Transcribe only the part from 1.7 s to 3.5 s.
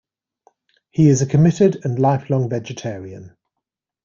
and lifelong vegetarian.